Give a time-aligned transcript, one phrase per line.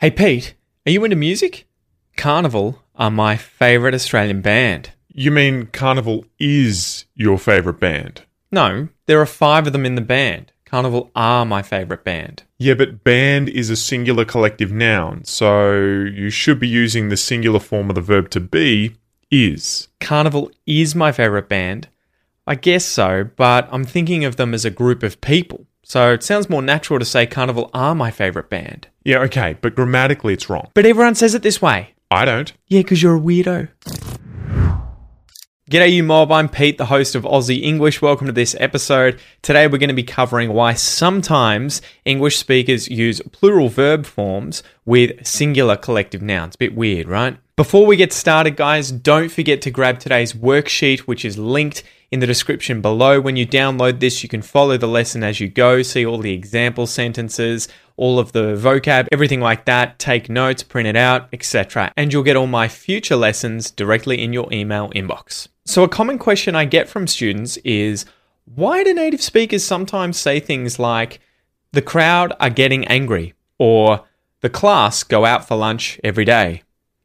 [0.00, 0.54] Hey Pete,
[0.86, 1.68] are you into music?
[2.16, 4.92] Carnival are my favourite Australian band.
[5.12, 8.22] You mean Carnival is your favourite band?
[8.50, 10.52] No, there are five of them in the band.
[10.64, 12.44] Carnival are my favourite band.
[12.56, 17.60] Yeah, but band is a singular collective noun, so you should be using the singular
[17.60, 18.96] form of the verb to be,
[19.30, 19.88] is.
[20.00, 21.88] Carnival is my favourite band.
[22.46, 25.66] I guess so, but I'm thinking of them as a group of people.
[25.90, 28.86] So it sounds more natural to say Carnival are my favourite band.
[29.02, 30.70] Yeah, okay, but grammatically it's wrong.
[30.72, 31.94] But everyone says it this way.
[32.12, 32.52] I don't.
[32.68, 33.70] Yeah, because you're a weirdo.
[35.68, 36.30] G'day, you mob.
[36.30, 38.00] I'm Pete, the host of Aussie English.
[38.00, 39.18] Welcome to this episode.
[39.42, 45.26] Today, we're going to be covering why sometimes English speakers use plural verb forms with
[45.26, 46.54] singular collective nouns.
[46.54, 47.36] Bit weird, right?
[47.56, 52.20] Before we get started, guys, don't forget to grab today's worksheet, which is linked in
[52.20, 53.20] the description below.
[53.20, 56.32] When you download this, you can follow the lesson as you go, see all the
[56.32, 59.98] example sentences, all of the vocab, everything like that.
[59.98, 61.92] Take notes, print it out, etc.
[61.96, 65.48] And you'll get all my future lessons directly in your email inbox.
[65.64, 68.04] So, a common question I get from students is
[68.54, 71.20] why do native speakers sometimes say things like,
[71.72, 74.04] the crowd are getting angry, or
[74.40, 76.64] the class go out for lunch every day?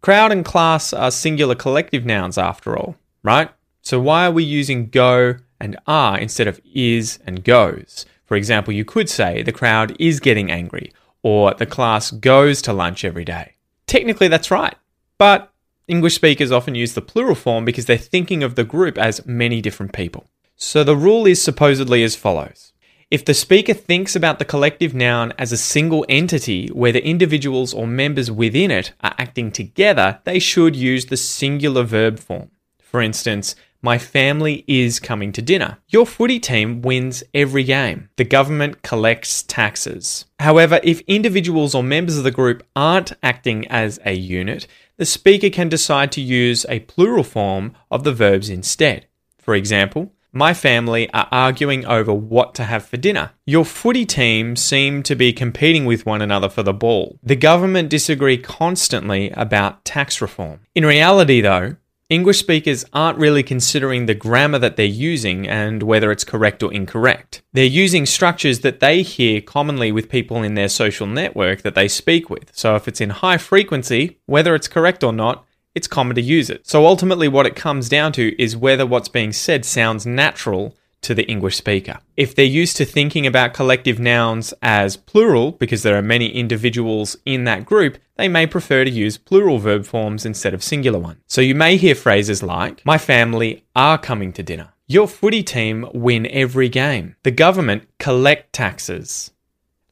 [0.00, 3.50] Crowd and class are singular collective nouns after all, right?
[3.86, 8.04] So, why are we using go and are instead of is and goes?
[8.24, 10.92] For example, you could say the crowd is getting angry
[11.22, 13.52] or the class goes to lunch every day.
[13.86, 14.74] Technically, that's right.
[15.18, 15.52] But
[15.86, 19.60] English speakers often use the plural form because they're thinking of the group as many
[19.60, 20.26] different people.
[20.56, 22.72] So the rule is supposedly as follows.
[23.12, 27.72] If the speaker thinks about the collective noun as a single entity where the individuals
[27.72, 32.50] or members within it are acting together, they should use the singular verb form.
[32.96, 35.78] For instance, my family is coming to dinner.
[35.88, 38.08] Your footy team wins every game.
[38.16, 40.24] The government collects taxes.
[40.40, 44.66] However, if individuals or members of the group aren't acting as a unit,
[44.96, 49.06] the speaker can decide to use a plural form of the verbs instead.
[49.38, 53.30] For example, my family are arguing over what to have for dinner.
[53.46, 57.18] Your footy team seem to be competing with one another for the ball.
[57.22, 60.60] The government disagree constantly about tax reform.
[60.74, 61.76] In reality, though,
[62.08, 66.72] English speakers aren't really considering the grammar that they're using and whether it's correct or
[66.72, 67.42] incorrect.
[67.52, 71.88] They're using structures that they hear commonly with people in their social network that they
[71.88, 72.52] speak with.
[72.54, 75.44] So if it's in high frequency, whether it's correct or not,
[75.74, 76.64] it's common to use it.
[76.68, 81.14] So ultimately, what it comes down to is whether what's being said sounds natural to
[81.14, 81.98] the English speaker.
[82.16, 87.16] If they're used to thinking about collective nouns as plural, because there are many individuals
[87.24, 91.20] in that group, they may prefer to use plural verb forms instead of singular ones.
[91.26, 94.72] So you may hear phrases like, My family are coming to dinner.
[94.88, 97.16] Your footy team win every game.
[97.24, 99.32] The government collect taxes.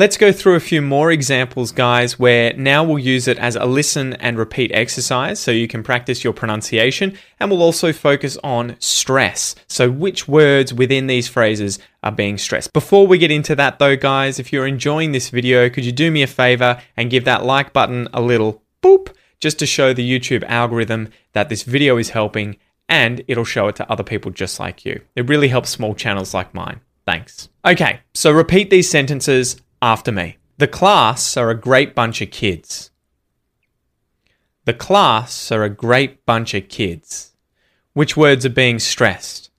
[0.00, 3.66] Let's go through a few more examples, guys, where now we'll use it as a
[3.66, 7.18] listen and repeat exercise so you can practice your pronunciation.
[7.38, 9.54] And we'll also focus on stress.
[9.66, 12.72] So, which words within these phrases are being stressed.
[12.72, 16.10] Before we get into that, though, guys, if you're enjoying this video, could you do
[16.10, 20.18] me a favor and give that like button a little boop just to show the
[20.18, 22.56] YouTube algorithm that this video is helping
[22.88, 25.02] and it'll show it to other people just like you.
[25.14, 26.80] It really helps small channels like mine.
[27.04, 27.50] Thanks.
[27.66, 30.36] Okay, so repeat these sentences after me.
[30.58, 32.90] The class are a great bunch of kids.
[34.66, 37.32] The class are a great bunch of kids.
[37.92, 39.50] Which words are being stressed?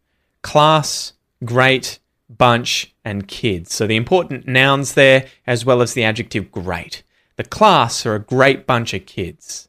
[0.42, 2.00] Class, great,
[2.30, 3.74] bunch, and kids.
[3.74, 7.03] So the important nouns there, as well as the adjective great.
[7.36, 9.68] The class are a great bunch of kids.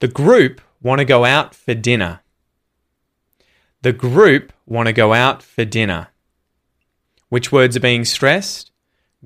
[0.00, 2.20] The group want to go out for dinner.
[3.80, 6.08] The group want to go out for dinner.
[7.28, 8.70] Which words are being stressed?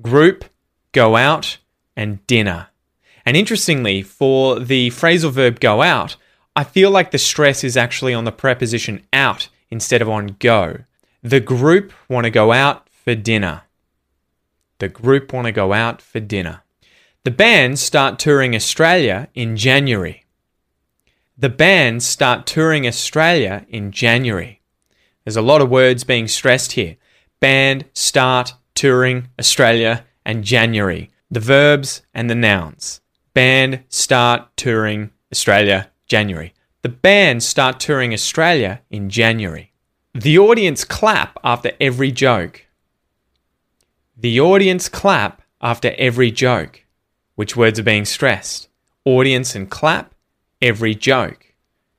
[0.01, 0.45] Group,
[0.91, 1.57] go out,
[1.95, 2.67] and dinner.
[3.25, 6.15] And interestingly, for the phrasal verb go out,
[6.55, 10.79] I feel like the stress is actually on the preposition out instead of on go.
[11.21, 13.63] The group want to go out for dinner.
[14.79, 16.63] The group want to go out for dinner.
[17.23, 20.23] The band start touring Australia in January.
[21.37, 24.61] The band start touring Australia in January.
[25.23, 26.95] There's a lot of words being stressed here.
[27.39, 31.09] Band, start, touring, Australia, and January.
[31.29, 33.01] The verbs and the nouns.
[33.33, 36.53] Band start touring Australia, January.
[36.81, 39.73] The band start touring Australia in January.
[40.13, 42.67] The audience clap after every joke.
[44.15, 46.85] The audience clap after every joke.
[47.35, 48.69] Which words are being stressed?
[49.03, 50.15] Audience and clap,
[50.61, 51.53] every joke.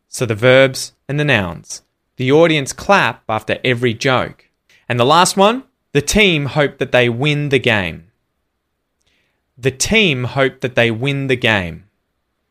[0.08, 1.82] So the verbs and the nouns.
[2.16, 4.48] The audience clap after every joke.
[4.88, 8.10] And the last one, the team hope that they win the game.
[9.58, 11.84] The team hope that they win the game.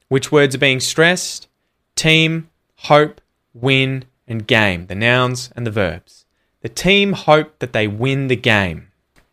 [0.10, 1.48] Which words are being stressed?
[1.96, 3.22] Team, hope,
[3.54, 4.88] win, and game.
[4.88, 6.26] The nouns and the verbs.
[6.62, 8.92] The team hope that they win the game.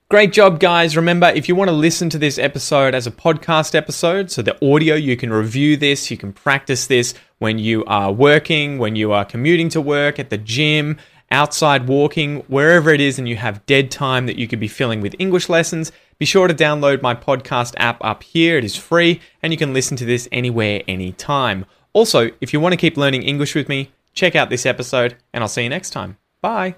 [0.08, 0.96] Great job, guys.
[0.96, 4.54] Remember, if you want to listen to this episode as a podcast episode, so the
[4.64, 9.10] audio, you can review this, you can practice this when you are working, when you
[9.10, 10.96] are commuting to work, at the gym,
[11.30, 15.00] outside walking, wherever it is, and you have dead time that you could be filling
[15.00, 15.92] with English lessons.
[16.18, 18.58] Be sure to download my podcast app up here.
[18.58, 21.66] It is free, and you can listen to this anywhere, anytime.
[21.92, 25.42] Also, if you want to keep learning English with me, check out this episode, and
[25.42, 26.16] I'll see you next time.
[26.40, 26.76] Bye.